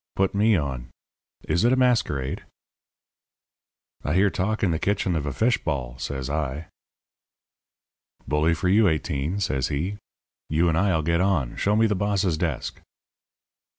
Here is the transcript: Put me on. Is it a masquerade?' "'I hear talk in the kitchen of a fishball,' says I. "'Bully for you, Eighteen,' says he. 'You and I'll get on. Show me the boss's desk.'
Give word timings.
Put 0.15 0.33
me 0.33 0.55
on. 0.55 0.89
Is 1.47 1.63
it 1.63 1.71
a 1.71 1.75
masquerade?' 1.75 2.41
"'I 4.03 4.13
hear 4.15 4.29
talk 4.31 4.63
in 4.63 4.71
the 4.71 4.79
kitchen 4.79 5.15
of 5.15 5.27
a 5.27 5.31
fishball,' 5.31 5.99
says 6.01 6.27
I. 6.27 6.69
"'Bully 8.27 8.55
for 8.55 8.67
you, 8.67 8.87
Eighteen,' 8.87 9.39
says 9.39 9.67
he. 9.67 9.97
'You 10.49 10.69
and 10.69 10.75
I'll 10.75 11.03
get 11.03 11.21
on. 11.21 11.55
Show 11.55 11.75
me 11.75 11.85
the 11.85 11.93
boss's 11.93 12.35
desk.' 12.35 12.81